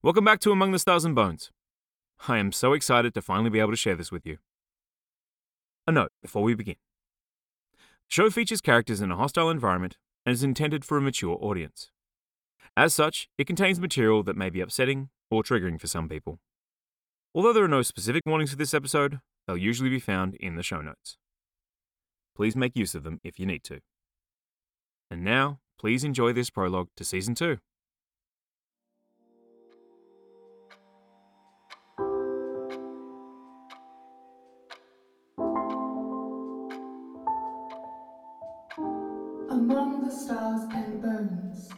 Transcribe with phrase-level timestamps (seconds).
[0.00, 1.50] Welcome back to Among the Stars and Bones.
[2.28, 4.38] I am so excited to finally be able to share this with you.
[5.88, 6.76] A note before we begin.
[7.72, 11.90] The show features characters in a hostile environment and is intended for a mature audience.
[12.76, 16.38] As such, it contains material that may be upsetting or triggering for some people.
[17.34, 19.18] Although there are no specific warnings for this episode,
[19.48, 21.18] they'll usually be found in the show notes.
[22.36, 23.80] Please make use of them if you need to.
[25.10, 27.58] And now, please enjoy this prologue to Season 2.
[41.00, 41.70] Bones.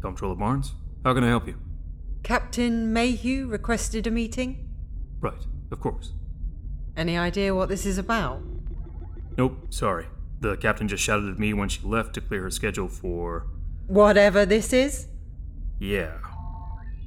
[0.00, 1.56] Comptroller Barnes, how can I help you?
[2.22, 4.73] Captain Mayhew requested a meeting.
[5.24, 6.12] Right, of course.
[6.98, 8.42] Any idea what this is about?
[9.38, 10.06] Nope, sorry.
[10.40, 13.46] The captain just shouted at me when she left to clear her schedule for.
[13.86, 15.08] Whatever this is?
[15.80, 16.18] Yeah.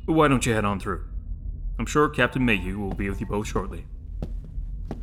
[0.08, 1.06] Why don't you head on through?
[1.78, 3.86] I'm sure Captain Mayhew will be with you both shortly.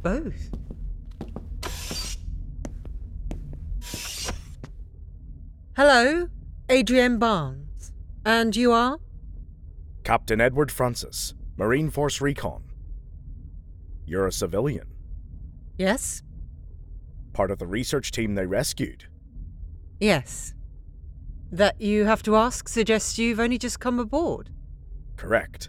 [0.02, 0.50] Both.
[5.76, 6.30] Hello,
[6.68, 7.92] Adrienne Barnes.
[8.24, 8.98] And you are?
[10.02, 12.63] Captain Edward Francis, Marine Force Recon.
[14.06, 14.86] You're a civilian,
[15.78, 16.22] Yes?
[17.32, 19.06] part of the research team they rescued.
[19.98, 20.54] Yes.
[21.50, 24.50] That you have to ask suggests you've only just come aboard.
[25.16, 25.68] Correct.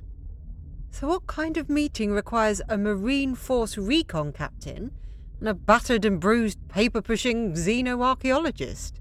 [0.91, 4.91] So, what kind of meeting requires a Marine Force recon captain
[5.39, 8.93] and a battered and bruised paper pushing xenoarchaeologist?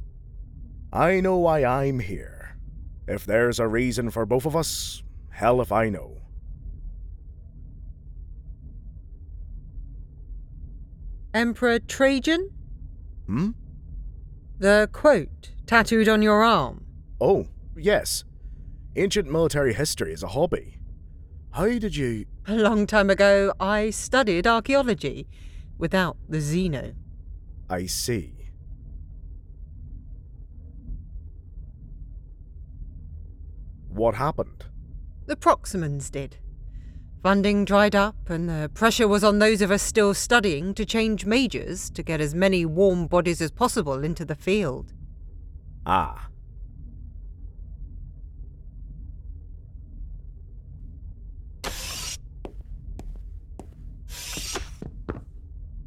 [0.93, 2.57] I know why I'm here.
[3.07, 6.17] If there's a reason for both of us, hell if I know.
[11.35, 12.49] Emperor Trajan?
[13.27, 13.51] Hmm?
[14.59, 16.85] The quote tattooed on your arm.
[17.21, 17.47] Oh,
[17.77, 18.25] yes.
[18.95, 20.79] Ancient military history is a hobby.
[21.51, 22.27] How did you.
[22.47, 25.27] A long time ago, I studied archaeology
[25.77, 26.95] without the Xeno.
[27.69, 28.51] I see.
[33.89, 34.67] What happened?
[35.27, 36.37] The Proximans did.
[37.25, 41.25] Funding dried up, and the pressure was on those of us still studying to change
[41.25, 44.93] majors to get as many warm bodies as possible into the field.
[45.87, 46.29] Ah,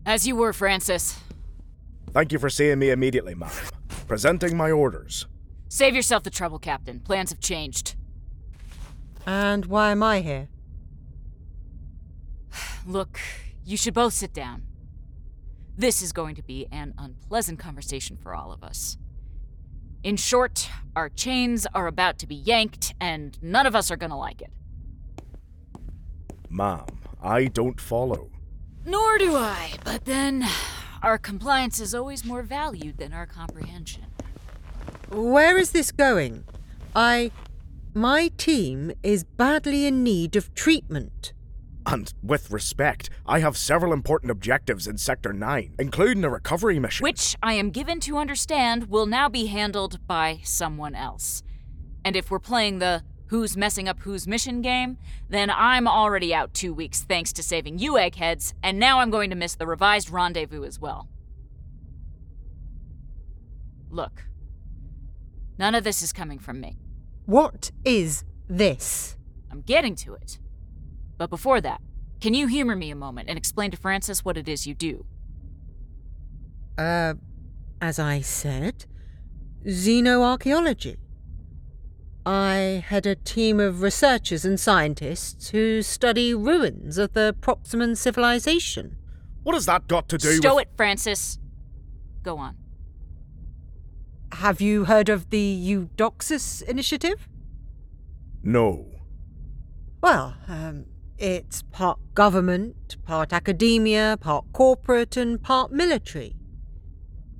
[0.08, 1.20] As you were, Francis.
[2.14, 3.52] thank you for seeing me immediately, ma'am.
[4.08, 5.28] Presenting my orders.
[5.70, 7.00] Save yourself the trouble, Captain.
[7.00, 7.94] Plans have changed.
[9.28, 10.48] And why am I here?
[12.88, 13.20] Look,
[13.66, 14.64] you should both sit down.
[15.78, 18.98] This is going to be an unpleasant conversation for all of us.
[20.04, 24.18] In short, our chains are about to be yanked, and none of us are gonna
[24.18, 24.52] like it.
[26.50, 26.86] Ma'am,
[27.22, 28.32] I don't follow.
[28.86, 30.48] Nor do I, but then,
[31.04, 34.06] our compliance is always more valued than our comprehension.
[35.10, 36.46] Where is this going?
[36.96, 37.32] I.
[37.94, 41.34] My team is badly in need of treatment.
[41.88, 47.06] And with respect, I have several important objectives in Sector 9, including a recovery mission.
[47.06, 51.44] Which I am given to understand will now be handled by someone else.
[52.04, 54.98] And if we're playing the who's messing up whose mission game,
[55.30, 59.30] then I'm already out two weeks thanks to saving you eggheads, and now I'm going
[59.30, 61.08] to miss the revised rendezvous as well.
[63.90, 64.26] Look,
[65.58, 66.80] none of this is coming from me.
[67.26, 69.18] What is this?
[69.50, 70.40] I'm getting to it.
[71.18, 71.82] But before that,
[72.22, 75.06] can you humor me a moment and explain to Francis what it is you do?
[76.78, 77.16] Uh,
[77.82, 78.86] as I said,
[79.66, 80.98] xenoarchaeology.
[82.26, 88.98] I head a team of researchers and scientists who study ruins of the Proximan civilization.
[89.44, 90.64] What has that got to do Stow with.
[90.64, 91.40] it, Francis.
[92.24, 92.58] Go on.
[94.34, 97.30] Have you heard of the Eudoxus Initiative?
[98.44, 98.86] No.
[100.02, 100.86] Well, um,
[101.18, 106.36] it's part government, part academia, part corporate, and part military.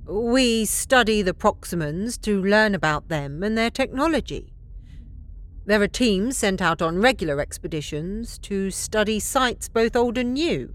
[0.04, 4.54] We study the Proximans to learn about them and their technology.
[5.66, 10.74] There are teams sent out on regular expeditions to study sites both old and new.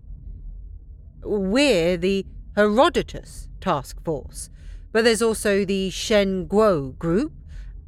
[1.24, 4.52] We're the Herodotus Task Force,
[4.92, 7.34] but there's also the Shen Guo Group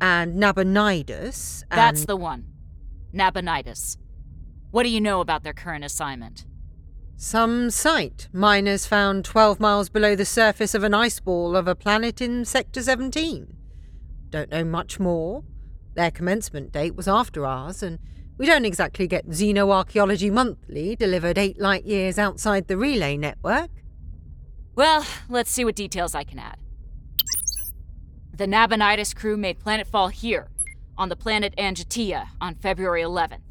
[0.01, 1.63] and Nabonidus.
[1.69, 2.45] And That's the one.
[3.13, 3.97] Nabonidus.
[4.75, 6.43] What do you know about their current assignment?
[7.15, 11.75] Some site miners found 12 miles below the surface of an ice ball of a
[11.75, 13.55] planet in Sector 17.
[14.31, 15.45] Don't know much more.
[15.93, 17.99] Their commencement date was after ours, and
[18.37, 23.69] we don't exactly get Xenoarchaeology Monthly delivered eight light years outside the relay network.
[24.75, 26.57] Well, let's see what details I can add.
[28.33, 30.49] The Nabonidus crew made planetfall here,
[30.97, 33.44] on the planet Angetia, on February 11th.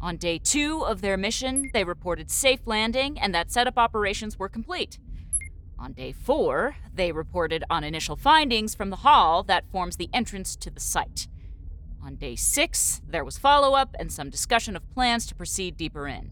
[0.00, 4.48] On day two of their mission, they reported safe landing and that setup operations were
[4.48, 4.98] complete.
[5.78, 10.56] On day four, they reported on initial findings from the hall that forms the entrance
[10.56, 11.28] to the site.
[12.02, 16.06] On day six, there was follow up and some discussion of plans to proceed deeper
[16.06, 16.30] in.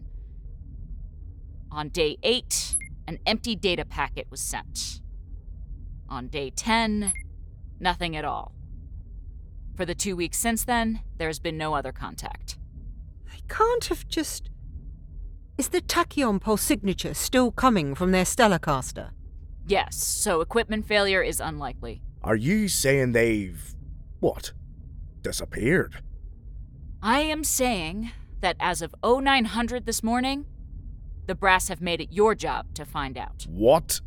[1.71, 2.77] On day eight,
[3.07, 5.01] an empty data packet was sent.
[6.09, 7.13] On day 10,
[7.79, 8.53] nothing at all.
[9.75, 12.57] For the two weeks since then, there has been no other contact.
[13.47, 14.49] They can't have just.
[15.57, 19.11] Is the tachyon pulse signature still coming from their Stellarcaster?
[19.65, 22.01] Yes, so equipment failure is unlikely.
[22.23, 23.75] Are you saying they've.
[24.19, 24.53] what?
[25.21, 26.03] Disappeared?
[27.01, 28.11] I am saying
[28.41, 30.45] that as of 0900 this morning,
[31.25, 33.45] the brass have made it your job to find out.
[33.49, 34.01] What?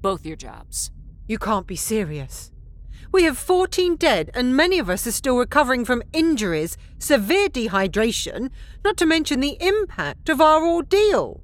[0.00, 0.90] Both your jobs.
[1.26, 2.52] You can't be serious.
[3.12, 8.50] We have 14 dead, and many of us are still recovering from injuries, severe dehydration,
[8.84, 11.42] not to mention the impact of our ordeal.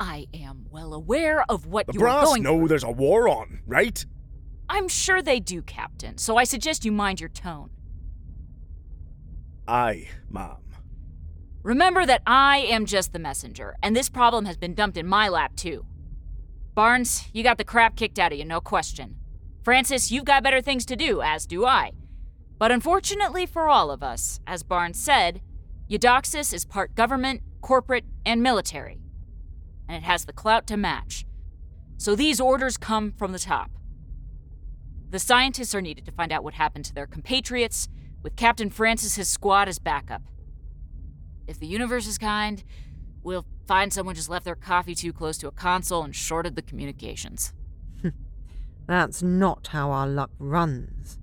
[0.00, 2.68] I am well aware of what The you are The brass going know through.
[2.68, 4.04] there's a war on, right?
[4.68, 7.70] I'm sure they do, Captain, so I suggest you mind your tone.
[9.68, 10.56] Aye, ma'am.
[11.62, 15.28] Remember that I am just the messenger, and this problem has been dumped in my
[15.28, 15.86] lap, too.
[16.74, 19.16] Barnes, you got the crap kicked out of you, no question.
[19.66, 21.90] Francis, you've got better things to do, as do I.
[22.56, 25.40] But unfortunately for all of us, as Barnes said,
[25.90, 29.00] Eudoxus is part government, corporate, and military.
[29.88, 31.26] And it has the clout to match.
[31.96, 33.72] So these orders come from the top.
[35.10, 37.88] The scientists are needed to find out what happened to their compatriots,
[38.22, 40.22] with Captain Francis's squad as backup.
[41.48, 42.62] If the universe is kind,
[43.24, 46.62] we'll find someone just left their coffee too close to a console and shorted the
[46.62, 47.52] communications.
[48.86, 51.18] That's not how our luck runs.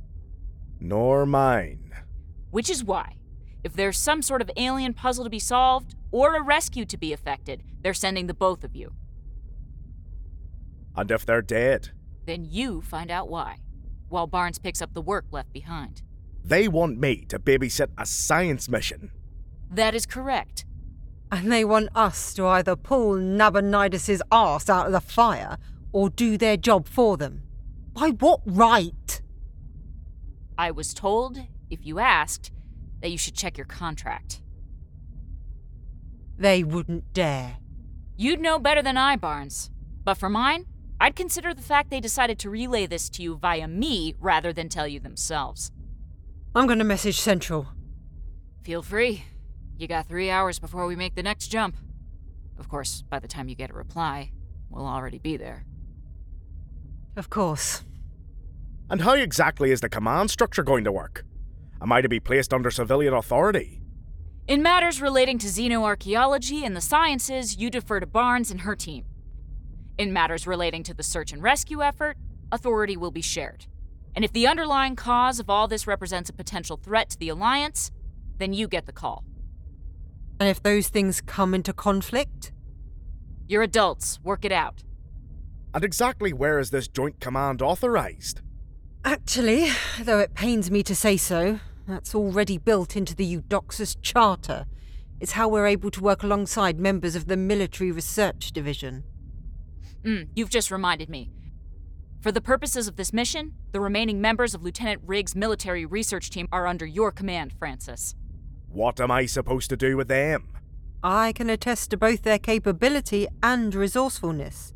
[0.80, 1.92] Nor mine.
[2.52, 3.16] Which is why,
[3.64, 7.14] if there's some sort of alien puzzle to be solved, or a rescue to be
[7.14, 8.94] effected, they're sending the both of you.
[10.96, 11.90] And if they're dead,
[12.26, 13.58] Then you find out why,
[14.10, 16.02] while Barnes picks up the work left behind.
[16.46, 19.12] they want me to babysit a science mission.
[19.72, 20.66] That is correct.
[21.32, 25.58] And they want us to either pull Nabonidus's arse out of the fire
[25.94, 27.42] or do their job for them.
[27.94, 29.22] By what right?
[30.58, 32.52] I was told, if you asked,
[33.02, 34.42] that you should check your contract.
[36.38, 37.58] They wouldn't dare.
[38.18, 39.70] You'd know better than I, Barnes.
[40.04, 40.66] But for mine,
[41.00, 44.70] I'd consider the fact they decided to relay this to you via me rather than
[44.70, 45.72] tell you themselves.
[46.56, 47.68] I'm to message Central.
[48.64, 49.26] Feel free.
[49.78, 51.76] You got three hours before we make the next jump.
[52.58, 54.32] Of course, by the time you get a reply,
[54.70, 55.66] we'll already be there.
[57.16, 57.84] Of course.
[58.90, 61.26] And how exactly is the command structure going to work?
[61.82, 63.82] Am I to be placed under civilian authority?
[64.48, 69.06] In matters relating to xenoarchaeology and the sciences, you defer to Barnes and her team.
[69.98, 72.18] In matters relating to the search and rescue effort,
[72.52, 73.68] authority will be shared.
[74.16, 77.92] And if the underlying cause of all this represents a potential threat to the Alliance,
[78.38, 79.24] then you get the call.
[80.40, 82.52] And if those things come into conflict?
[83.48, 84.84] You're adults, work it out.
[85.74, 88.42] And exactly where is this joint command authorized?
[89.06, 89.70] Actually,
[90.02, 94.66] though it pains me to say so, that's already built into the Eudoxus Charter.
[95.20, 99.04] It's how we're able to work alongside members of the Military Research Division.
[100.04, 101.32] Mm, you've just reminded me.
[102.22, 106.48] For the purposes of this mission, the remaining members of Lieutenant Riggs' military research team
[106.52, 108.16] are under your command, Francis.
[108.70, 110.48] What am I supposed to do with them?
[111.04, 114.73] I can attest to both their capability and resourcefulness.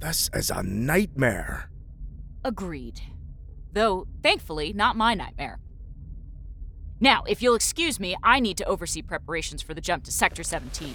[0.00, 1.68] This is a nightmare.
[2.42, 3.02] Agreed.
[3.74, 5.60] Though, thankfully, not my nightmare.
[7.00, 10.42] Now, if you'll excuse me, I need to oversee preparations for the jump to Sector
[10.42, 10.94] 17.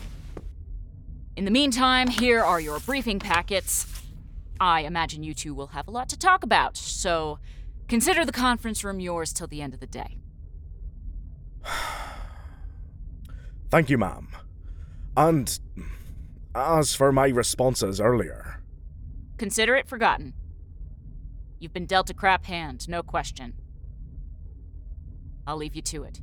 [1.36, 3.86] In the meantime, here are your briefing packets.
[4.60, 7.38] I imagine you two will have a lot to talk about, so
[7.88, 10.18] consider the conference room yours till the end of the day.
[13.70, 14.30] Thank you, ma'am.
[15.16, 15.90] And mm,
[16.56, 18.62] as for my responses earlier,
[19.38, 20.34] consider it forgotten.
[21.60, 23.54] You've been dealt a crap hand, no question.
[25.48, 26.22] I'll leave you to it.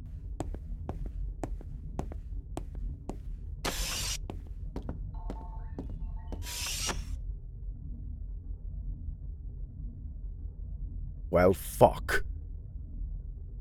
[11.31, 12.25] Well, fuck.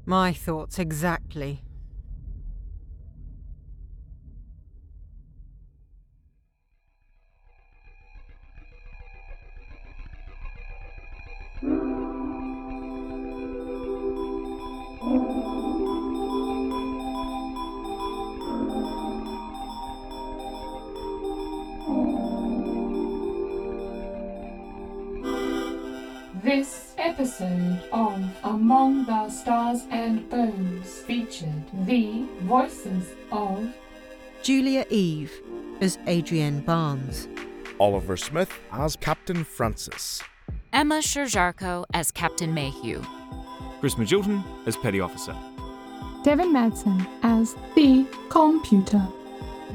[0.05, 1.63] My thoughts exactly.
[27.12, 33.75] Episode of Among the Stars and Bones featured the voices of
[34.41, 35.30] Julia Eve
[35.82, 37.27] as Adrienne Barnes.
[37.82, 40.24] Oliver Smith as Captain Francis.
[40.72, 43.03] Emma Sherr-Ziarko as Captain Mayhew.
[43.82, 45.36] Chris Magilton as Petty Officer.
[46.24, 49.06] Devin Madsen as the computer.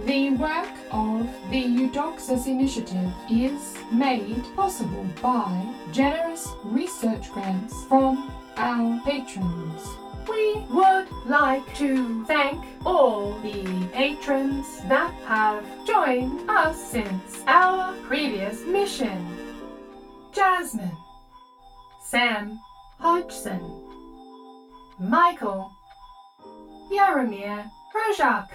[0.04, 9.00] The work of the Eudoxus Initiative is made possible by generous research grants from our
[9.04, 9.82] patrons.
[10.28, 18.64] We would like to thank all the patrons that have joined us since our previous
[18.64, 19.26] mission.
[20.32, 20.96] Jasmine,
[22.02, 22.60] Sam
[22.98, 23.60] Hodgson,
[25.00, 25.72] Michael,
[26.92, 28.48] Yaromir Rojak,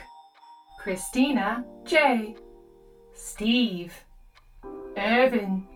[0.82, 2.36] Christina J.
[3.14, 3.94] Steve.
[4.98, 5.68] Irvin.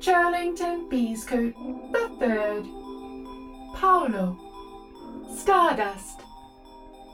[0.00, 1.54] Charlington Beescoat
[2.18, 2.64] Third.
[3.76, 4.36] Paulo.
[5.36, 6.22] Stardust.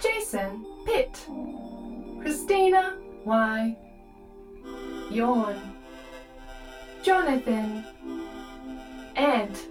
[0.02, 1.26] Jason Pitt.
[2.22, 2.96] Christina
[3.26, 3.76] Y.
[5.10, 5.76] Yawn.
[7.02, 7.84] Jonathan.
[9.16, 9.68] Ant.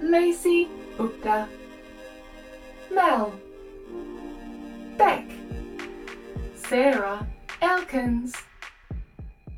[0.00, 1.48] Lacey Gupta.
[2.92, 3.34] Mel.
[4.96, 5.41] Beck.
[6.68, 7.26] Sarah
[7.60, 8.34] Elkins,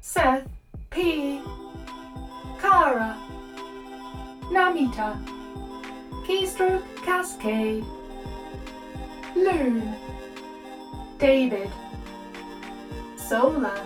[0.00, 0.48] Seth
[0.90, 1.40] P,
[2.60, 3.16] Kara,
[4.50, 5.16] Namita,
[6.26, 7.84] Keystroke Cascade,
[9.36, 9.94] Loon,
[11.18, 11.70] David,
[13.16, 13.80] Sola,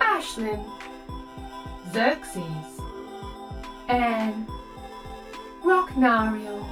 [0.00, 0.64] Ashlyn,
[1.92, 2.80] Xerxes,
[3.88, 4.46] Anne,
[5.62, 6.64] Rocknariel,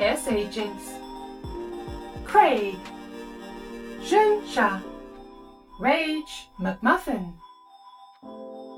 [0.00, 0.94] S Agents,
[2.24, 2.76] Craig,
[4.58, 4.82] Junsha,
[5.78, 7.34] Rage McMuffin,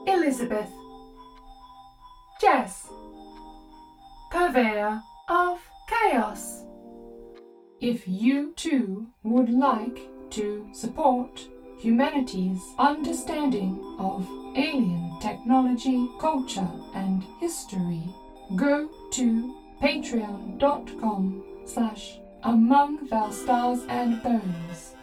[0.06, 0.70] Elizabeth,
[2.38, 2.86] Jess,
[4.30, 5.58] Purveyor of
[5.88, 6.64] Chaos.
[7.80, 10.00] If you too would like
[10.32, 18.02] to support humanity's understanding of alien technology, culture, and history,
[18.54, 24.94] go to patreon.com slash among the stars and bones